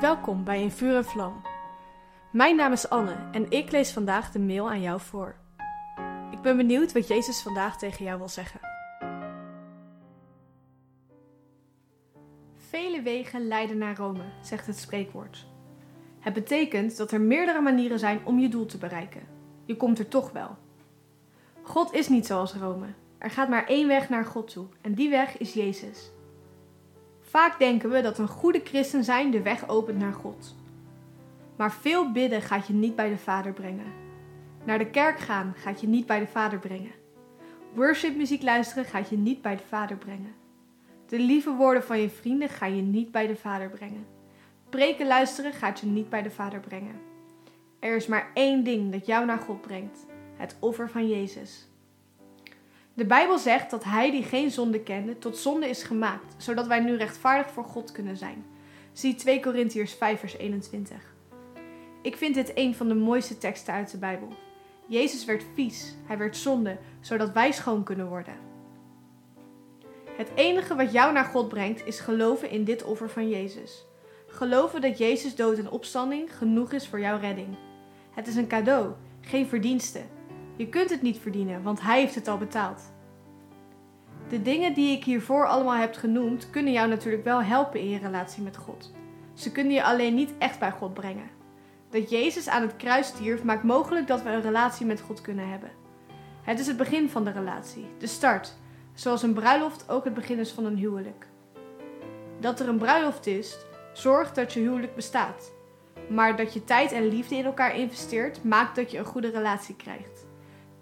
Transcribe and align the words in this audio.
Welkom 0.00 0.44
bij 0.44 0.62
In 0.62 0.70
Vuur 0.70 0.96
en 0.96 1.04
Vlam. 1.04 1.42
Mijn 2.32 2.56
naam 2.56 2.72
is 2.72 2.88
Anne 2.88 3.16
en 3.32 3.50
ik 3.50 3.70
lees 3.70 3.92
vandaag 3.92 4.30
de 4.30 4.38
mail 4.38 4.70
aan 4.70 4.80
jou 4.80 5.00
voor. 5.00 5.36
Ik 6.30 6.40
ben 6.40 6.56
benieuwd 6.56 6.92
wat 6.92 7.08
Jezus 7.08 7.42
vandaag 7.42 7.78
tegen 7.78 8.04
jou 8.04 8.18
wil 8.18 8.28
zeggen. 8.28 8.60
Vele 12.56 13.02
wegen 13.02 13.46
leiden 13.46 13.78
naar 13.78 13.96
Rome, 13.96 14.24
zegt 14.42 14.66
het 14.66 14.78
spreekwoord. 14.78 15.46
Het 16.20 16.32
betekent 16.34 16.96
dat 16.96 17.12
er 17.12 17.20
meerdere 17.20 17.60
manieren 17.60 17.98
zijn 17.98 18.20
om 18.24 18.38
je 18.38 18.48
doel 18.48 18.66
te 18.66 18.78
bereiken. 18.78 19.22
Je 19.64 19.76
komt 19.76 19.98
er 19.98 20.08
toch 20.08 20.30
wel. 20.32 20.56
God 21.62 21.92
is 21.92 22.08
niet 22.08 22.26
zoals 22.26 22.54
Rome. 22.54 22.86
Er 23.18 23.30
gaat 23.30 23.48
maar 23.48 23.66
één 23.66 23.88
weg 23.88 24.08
naar 24.08 24.24
God 24.24 24.50
toe 24.52 24.66
en 24.80 24.94
die 24.94 25.10
weg 25.10 25.38
is 25.38 25.54
Jezus. 25.54 26.10
Vaak 27.34 27.58
denken 27.58 27.90
we 27.90 28.00
dat 28.00 28.18
een 28.18 28.28
goede 28.28 28.60
christen 28.64 29.04
zijn 29.04 29.30
de 29.30 29.42
weg 29.42 29.68
opent 29.68 29.98
naar 29.98 30.12
God. 30.12 30.54
Maar 31.56 31.72
veel 31.72 32.12
bidden 32.12 32.42
gaat 32.42 32.66
je 32.66 32.72
niet 32.72 32.96
bij 32.96 33.08
de 33.08 33.18
Vader 33.18 33.52
brengen. 33.52 33.92
Naar 34.64 34.78
de 34.78 34.90
kerk 34.90 35.18
gaan 35.18 35.54
gaat 35.56 35.80
je 35.80 35.86
niet 35.86 36.06
bij 36.06 36.18
de 36.18 36.26
Vader 36.26 36.58
brengen. 36.58 36.90
Worshipmuziek 37.72 38.42
luisteren 38.42 38.84
gaat 38.84 39.08
je 39.08 39.16
niet 39.16 39.42
bij 39.42 39.56
de 39.56 39.62
Vader 39.68 39.96
brengen. 39.96 40.34
De 41.06 41.18
lieve 41.18 41.54
woorden 41.54 41.84
van 41.84 42.00
je 42.00 42.10
vrienden 42.10 42.48
gaan 42.48 42.76
je 42.76 42.82
niet 42.82 43.10
bij 43.10 43.26
de 43.26 43.36
Vader 43.36 43.68
brengen. 43.68 44.06
Preken 44.68 45.06
luisteren 45.06 45.52
gaat 45.52 45.80
je 45.80 45.86
niet 45.86 46.08
bij 46.08 46.22
de 46.22 46.30
Vader 46.30 46.60
brengen. 46.60 47.00
Er 47.78 47.96
is 47.96 48.06
maar 48.06 48.30
één 48.34 48.64
ding 48.64 48.92
dat 48.92 49.06
jou 49.06 49.26
naar 49.26 49.38
God 49.38 49.60
brengt: 49.60 50.06
het 50.36 50.56
offer 50.60 50.90
van 50.90 51.08
Jezus. 51.08 51.68
De 52.94 53.06
Bijbel 53.06 53.38
zegt 53.38 53.70
dat 53.70 53.84
hij 53.84 54.10
die 54.10 54.22
geen 54.22 54.50
zonde 54.50 54.80
kende, 54.80 55.18
tot 55.18 55.38
zonde 55.38 55.68
is 55.68 55.82
gemaakt, 55.82 56.34
zodat 56.36 56.66
wij 56.66 56.80
nu 56.80 56.96
rechtvaardig 56.96 57.50
voor 57.50 57.64
God 57.64 57.92
kunnen 57.92 58.16
zijn. 58.16 58.44
Zie 58.92 59.14
2 59.14 59.40
Korintiërs 59.40 59.92
5 59.92 60.20
vers 60.20 60.36
21. 60.36 61.14
Ik 62.02 62.16
vind 62.16 62.34
dit 62.34 62.52
een 62.54 62.74
van 62.74 62.88
de 62.88 62.94
mooiste 62.94 63.38
teksten 63.38 63.74
uit 63.74 63.90
de 63.90 63.98
Bijbel. 63.98 64.28
Jezus 64.86 65.24
werd 65.24 65.44
vies, 65.54 65.94
hij 66.06 66.18
werd 66.18 66.36
zonde, 66.36 66.78
zodat 67.00 67.32
wij 67.32 67.52
schoon 67.52 67.84
kunnen 67.84 68.08
worden. 68.08 68.34
Het 70.16 70.28
enige 70.34 70.74
wat 70.74 70.92
jou 70.92 71.12
naar 71.12 71.24
God 71.24 71.48
brengt 71.48 71.86
is 71.86 72.00
geloven 72.00 72.50
in 72.50 72.64
dit 72.64 72.84
offer 72.84 73.10
van 73.10 73.28
Jezus. 73.28 73.84
Geloven 74.26 74.80
dat 74.80 74.98
Jezus 74.98 75.34
dood 75.34 75.58
en 75.58 75.70
opstanding 75.70 76.36
genoeg 76.36 76.72
is 76.72 76.88
voor 76.88 77.00
jouw 77.00 77.18
redding. 77.18 77.56
Het 78.10 78.26
is 78.26 78.36
een 78.36 78.48
cadeau, 78.48 78.92
geen 79.20 79.46
verdienste. 79.46 80.00
Je 80.56 80.68
kunt 80.68 80.90
het 80.90 81.02
niet 81.02 81.18
verdienen, 81.18 81.62
want 81.62 81.80
Hij 81.80 82.00
heeft 82.00 82.14
het 82.14 82.28
al 82.28 82.38
betaald. 82.38 82.92
De 84.28 84.42
dingen 84.42 84.74
die 84.74 84.96
ik 84.96 85.04
hiervoor 85.04 85.46
allemaal 85.46 85.76
heb 85.76 85.94
genoemd, 85.94 86.50
kunnen 86.50 86.72
jou 86.72 86.88
natuurlijk 86.88 87.24
wel 87.24 87.42
helpen 87.42 87.80
in 87.80 87.88
je 87.88 87.98
relatie 87.98 88.42
met 88.42 88.56
God. 88.56 88.92
Ze 89.34 89.52
kunnen 89.52 89.72
je 89.72 89.84
alleen 89.84 90.14
niet 90.14 90.32
echt 90.38 90.58
bij 90.58 90.70
God 90.70 90.94
brengen. 90.94 91.30
Dat 91.90 92.10
Jezus 92.10 92.48
aan 92.48 92.62
het 92.62 92.76
kruis 92.76 93.06
stierf 93.06 93.42
maakt 93.42 93.62
mogelijk 93.62 94.06
dat 94.06 94.22
we 94.22 94.30
een 94.30 94.42
relatie 94.42 94.86
met 94.86 95.00
God 95.00 95.20
kunnen 95.20 95.48
hebben. 95.48 95.70
Het 96.42 96.58
is 96.58 96.66
het 96.66 96.76
begin 96.76 97.10
van 97.10 97.24
de 97.24 97.30
relatie, 97.30 97.86
de 97.98 98.06
start, 98.06 98.54
zoals 98.94 99.22
een 99.22 99.34
bruiloft 99.34 99.90
ook 99.90 100.04
het 100.04 100.14
begin 100.14 100.38
is 100.38 100.52
van 100.52 100.64
een 100.64 100.76
huwelijk. 100.76 101.26
Dat 102.40 102.60
er 102.60 102.68
een 102.68 102.78
bruiloft 102.78 103.26
is, 103.26 103.56
zorgt 103.92 104.34
dat 104.34 104.52
je 104.52 104.60
huwelijk 104.60 104.94
bestaat. 104.94 105.52
Maar 106.08 106.36
dat 106.36 106.52
je 106.52 106.64
tijd 106.64 106.92
en 106.92 107.08
liefde 107.08 107.36
in 107.36 107.44
elkaar 107.44 107.76
investeert, 107.76 108.44
maakt 108.44 108.76
dat 108.76 108.90
je 108.90 108.98
een 108.98 109.04
goede 109.04 109.30
relatie 109.30 109.76
krijgt. 109.76 110.26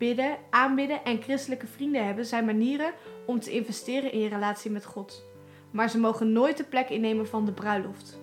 Bidden, 0.00 0.38
aanbidden 0.50 1.04
en 1.04 1.22
christelijke 1.22 1.66
vrienden 1.66 2.06
hebben 2.06 2.26
zijn 2.26 2.44
manieren 2.44 2.92
om 3.26 3.40
te 3.40 3.50
investeren 3.50 4.12
in 4.12 4.20
je 4.20 4.28
relatie 4.28 4.70
met 4.70 4.84
God. 4.84 5.24
Maar 5.70 5.90
ze 5.90 5.98
mogen 5.98 6.32
nooit 6.32 6.56
de 6.56 6.64
plek 6.64 6.88
innemen 6.88 7.28
van 7.28 7.44
de 7.44 7.52
bruiloft. 7.52 8.20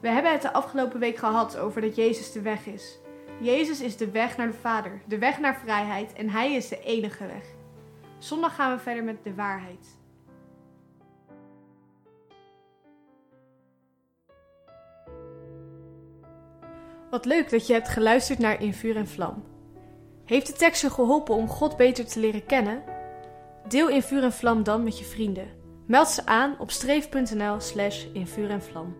We 0.00 0.08
hebben 0.08 0.32
het 0.32 0.42
de 0.42 0.52
afgelopen 0.52 1.00
week 1.00 1.16
gehad 1.16 1.56
over 1.56 1.80
dat 1.80 1.96
Jezus 1.96 2.32
de 2.32 2.40
weg 2.40 2.66
is. 2.66 2.98
Jezus 3.40 3.80
is 3.80 3.96
de 3.96 4.10
weg 4.10 4.36
naar 4.36 4.46
de 4.46 4.52
Vader, 4.52 5.02
de 5.06 5.18
weg 5.18 5.40
naar 5.40 5.60
vrijheid 5.60 6.12
en 6.12 6.28
Hij 6.28 6.52
is 6.52 6.68
de 6.68 6.80
enige 6.80 7.26
weg. 7.26 7.44
Zondag 8.18 8.54
gaan 8.54 8.76
we 8.76 8.82
verder 8.82 9.04
met 9.04 9.24
de 9.24 9.34
waarheid. 9.34 9.98
Wat 17.10 17.24
leuk 17.24 17.50
dat 17.50 17.66
je 17.66 17.72
hebt 17.72 17.88
geluisterd 17.88 18.38
naar 18.38 18.62
In 18.62 18.74
Vuur 18.74 18.96
en 18.96 19.08
Vlam. 19.08 19.51
Heeft 20.24 20.46
de 20.46 20.52
tekst 20.52 20.82
je 20.82 20.90
geholpen 20.90 21.34
om 21.34 21.48
God 21.48 21.76
beter 21.76 22.06
te 22.06 22.20
leren 22.20 22.46
kennen? 22.46 22.82
Deel 23.68 23.88
In 23.88 24.02
Vuur 24.02 24.22
en 24.22 24.32
Vlam 24.32 24.62
dan 24.62 24.84
met 24.84 24.98
je 24.98 25.04
vrienden. 25.04 25.60
Meld 25.86 26.08
ze 26.08 26.26
aan 26.26 26.58
op 26.58 26.70
streef.nl 26.70 27.60
slash 27.60 28.04
in 28.12 28.26
vuur 28.26 28.50
en 28.50 28.62
vlam. 28.62 28.96